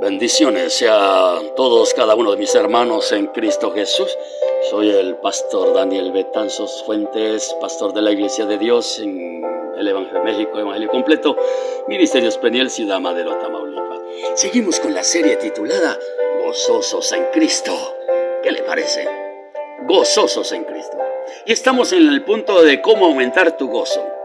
[0.00, 4.08] Bendiciones a todos, cada uno de mis hermanos en Cristo Jesús.
[4.70, 9.44] Soy el pastor Daniel Betanzos Fuentes, pastor de la Iglesia de Dios en
[9.76, 11.36] el Evangelio México, Evangelio Completo,
[11.86, 14.00] Ministerio Peniel, Ciudad Madero, Tamaulipas.
[14.36, 15.98] Seguimos con la serie titulada
[16.42, 17.74] Gozosos en Cristo.
[18.42, 19.06] ¿Qué le parece?
[19.86, 20.96] Gozosos en Cristo.
[21.44, 24.19] Y estamos en el punto de cómo aumentar tu gozo.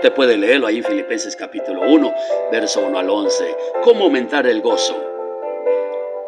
[0.00, 2.14] Usted puede leerlo ahí en Filipenses capítulo 1,
[2.50, 3.56] verso 1 al 11.
[3.82, 4.96] ¿Cómo aumentar el gozo?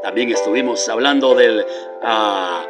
[0.02, 1.64] También estuvimos hablando del...
[2.02, 2.66] Ah,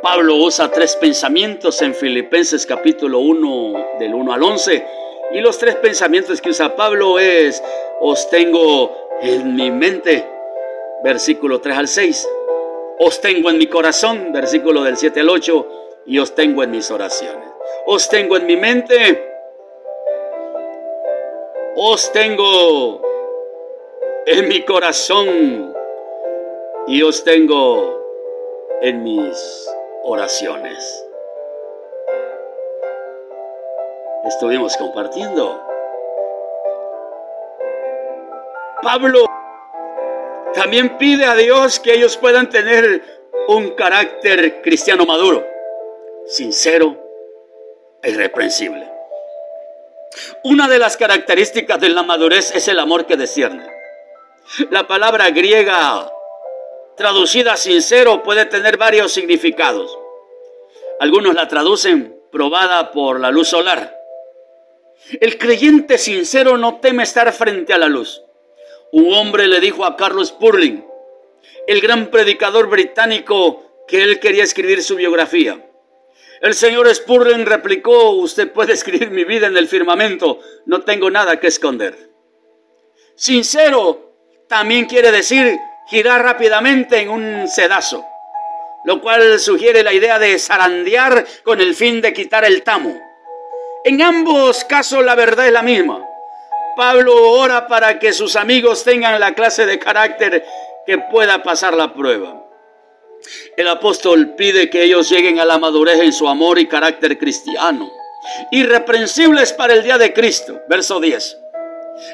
[0.00, 4.86] Pablo usa tres pensamientos en Filipenses capítulo 1, del 1 al 11.
[5.32, 7.60] Y los tres pensamientos que usa Pablo es,
[7.98, 10.24] os tengo en mi mente,
[11.02, 12.28] versículo 3 al 6.
[13.00, 15.68] Os tengo en mi corazón, versículo del 7 al 8.
[16.06, 17.48] Y os tengo en mis oraciones.
[17.86, 19.29] Os tengo en mi mente,
[21.82, 23.00] os tengo
[24.26, 25.74] en mi corazón
[26.86, 28.04] y os tengo
[28.82, 29.66] en mis
[30.02, 31.06] oraciones.
[34.26, 35.58] Estuvimos compartiendo.
[38.82, 39.24] Pablo
[40.52, 43.02] también pide a Dios que ellos puedan tener
[43.48, 45.46] un carácter cristiano maduro,
[46.26, 46.94] sincero
[48.02, 48.99] e irreprensible.
[50.44, 53.64] Una de las características de la madurez es el amor que desciende.
[54.70, 56.10] La palabra griega
[56.96, 59.96] traducida sincero puede tener varios significados.
[60.98, 63.96] Algunos la traducen probada por la luz solar.
[65.20, 68.22] El creyente sincero no teme estar frente a la luz.
[68.92, 70.84] Un hombre le dijo a Carlos Spurling,
[71.66, 75.69] el gran predicador británico, que él quería escribir su biografía.
[76.40, 81.38] El señor Spurling replicó, usted puede escribir mi vida en el firmamento, no tengo nada
[81.38, 82.10] que esconder.
[83.14, 84.14] Sincero
[84.48, 88.04] también quiere decir girar rápidamente en un sedazo,
[88.84, 92.98] lo cual sugiere la idea de zarandear con el fin de quitar el tamo.
[93.84, 96.06] En ambos casos la verdad es la misma.
[96.76, 100.44] Pablo ora para que sus amigos tengan la clase de carácter
[100.86, 102.46] que pueda pasar la prueba.
[103.56, 107.90] El apóstol pide que ellos lleguen a la madurez en su amor y carácter cristiano,
[108.50, 110.60] irreprensibles para el día de Cristo.
[110.68, 111.36] Verso 10.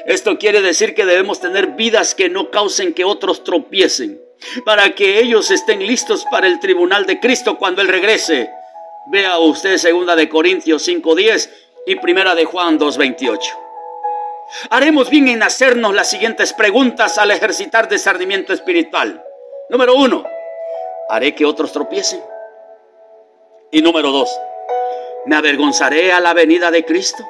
[0.05, 4.21] Esto quiere decir que debemos tener vidas que no causen que otros tropiecen,
[4.65, 8.49] para que ellos estén listos para el tribunal de Cristo cuando Él regrese.
[9.09, 11.49] Vea usted segunda de Corintios 5.10
[11.85, 13.39] y primera de Juan 2.28.
[14.69, 19.23] Haremos bien en hacernos las siguientes preguntas al ejercitar discernimiento espiritual.
[19.69, 20.25] Número uno,
[21.09, 22.21] haré que otros tropiecen.
[23.71, 24.29] Y número dos,
[25.25, 27.23] ¿me avergonzaré a la venida de Cristo?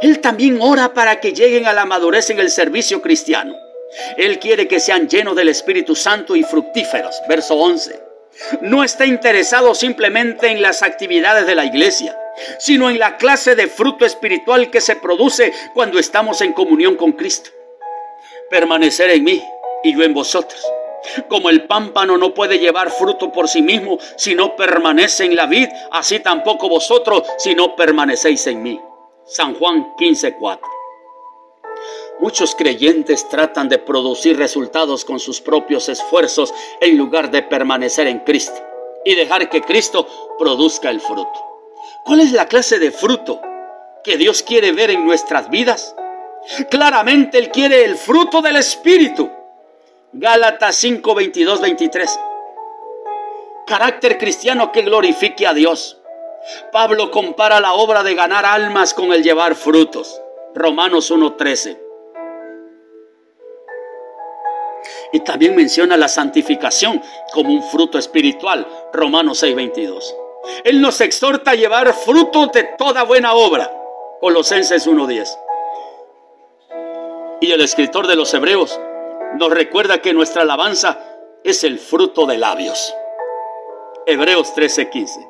[0.00, 3.54] Él también ora para que lleguen a la madurez en el servicio cristiano.
[4.16, 7.20] Él quiere que sean llenos del Espíritu Santo y fructíferos.
[7.28, 8.00] Verso 11.
[8.62, 12.18] No está interesado simplemente en las actividades de la iglesia,
[12.58, 17.12] sino en la clase de fruto espiritual que se produce cuando estamos en comunión con
[17.12, 17.50] Cristo.
[18.48, 19.42] Permanecer en mí
[19.82, 20.64] y yo en vosotros
[21.28, 25.46] como el pámpano no puede llevar fruto por sí mismo si no permanece en la
[25.46, 28.80] vid, así tampoco vosotros si no permanecéis en mí.
[29.24, 30.60] San Juan 15:4.
[32.20, 38.20] Muchos creyentes tratan de producir resultados con sus propios esfuerzos en lugar de permanecer en
[38.20, 38.60] Cristo
[39.04, 40.06] y dejar que Cristo
[40.38, 41.32] produzca el fruto.
[42.04, 43.40] ¿Cuál es la clase de fruto
[44.04, 45.96] que Dios quiere ver en nuestras vidas?
[46.70, 49.30] Claramente Él quiere el fruto del Espíritu
[50.14, 52.20] Gálatas 5, 22, 23.
[53.66, 56.02] Carácter cristiano que glorifique a Dios.
[56.70, 60.20] Pablo compara la obra de ganar almas con el llevar frutos.
[60.54, 61.78] Romanos 1.13.
[65.14, 67.00] Y también menciona la santificación
[67.32, 68.66] como un fruto espiritual.
[68.92, 70.14] Romanos 6.22.
[70.64, 73.72] Él nos exhorta a llevar frutos de toda buena obra.
[74.20, 75.38] Colosenses 1.10.
[77.40, 78.78] Y el escritor de los Hebreos
[79.38, 80.98] nos recuerda que nuestra alabanza
[81.42, 82.94] es el fruto de labios.
[84.06, 85.26] Hebreos 13:15.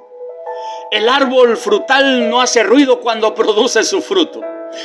[0.91, 4.43] El árbol frutal no hace ruido cuando produce su fruto,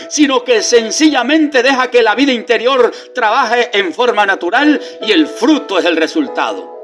[0.09, 5.77] sino que sencillamente deja que la vida interior trabaje en forma natural y el fruto
[5.77, 6.75] es el resultado.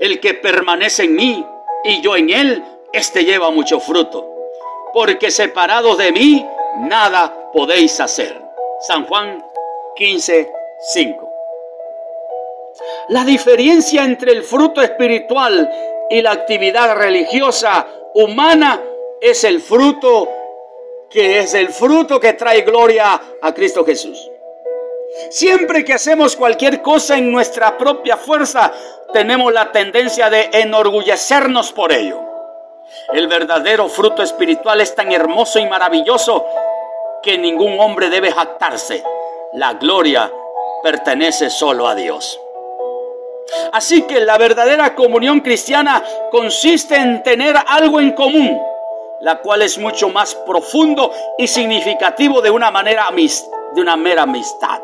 [0.00, 1.46] El que permanece en mí
[1.84, 4.28] y yo en él, éste lleva mucho fruto,
[4.92, 6.44] porque separados de mí,
[6.80, 8.40] nada podéis hacer.
[8.80, 9.44] San Juan
[9.96, 11.29] 15:5.
[13.10, 15.68] La diferencia entre el fruto espiritual
[16.10, 17.84] y la actividad religiosa
[18.14, 18.80] humana
[19.20, 20.28] es el fruto
[21.10, 24.30] que es el fruto que trae gloria a Cristo Jesús.
[25.28, 28.72] Siempre que hacemos cualquier cosa en nuestra propia fuerza,
[29.12, 32.20] tenemos la tendencia de enorgullecernos por ello.
[33.12, 36.46] El verdadero fruto espiritual es tan hermoso y maravilloso
[37.24, 39.02] que ningún hombre debe jactarse.
[39.54, 40.30] La gloria
[40.84, 42.40] pertenece solo a Dios.
[43.72, 48.60] Así que la verdadera comunión cristiana consiste en tener algo en común,
[49.20, 53.08] la cual es mucho más profundo y significativo de una manera
[53.74, 54.80] de una mera amistad.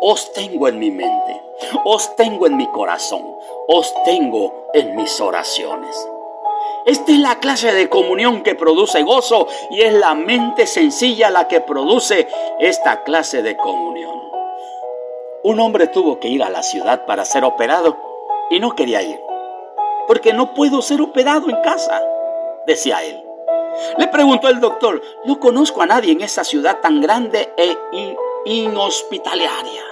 [0.00, 1.42] Os tengo en mi mente,
[1.84, 3.36] os tengo en mi corazón,
[3.68, 6.08] os tengo en mis oraciones.
[6.84, 11.46] Esta es la clase de comunión que produce gozo y es la mente sencilla la
[11.46, 12.26] que produce
[12.58, 14.21] esta clase de comunión.
[15.44, 17.96] Un hombre tuvo que ir a la ciudad para ser operado
[18.48, 19.20] y no quería ir,
[20.06, 22.00] porque no puedo ser operado en casa,
[22.64, 23.20] decía él.
[23.98, 27.76] Le preguntó el doctor, no conozco a nadie en esa ciudad tan grande e
[28.44, 29.82] inhospitalaria.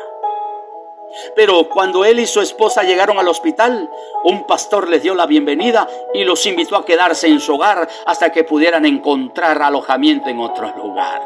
[1.35, 3.91] Pero cuando él y su esposa llegaron al hospital,
[4.23, 8.31] un pastor les dio la bienvenida y los invitó a quedarse en su hogar hasta
[8.31, 11.20] que pudieran encontrar alojamiento en otro lugar.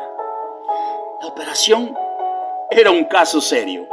[1.20, 1.94] La operación
[2.70, 3.86] era un caso serio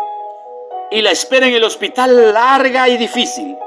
[0.91, 3.57] y la espera en el hospital larga y difícil.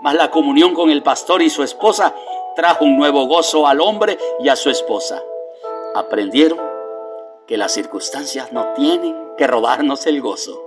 [0.00, 2.14] Mas la comunión con el pastor y su esposa
[2.56, 5.22] trajo un nuevo gozo al hombre y a su esposa.
[5.94, 6.60] Aprendieron
[7.46, 10.62] que las circunstancias no tienen que robarnos el gozo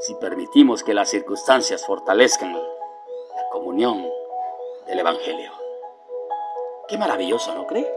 [0.00, 4.06] si permitimos que las circunstancias fortalezcan la comunión
[4.86, 5.52] del Evangelio.
[6.88, 7.90] Qué maravilloso, ¿no cree?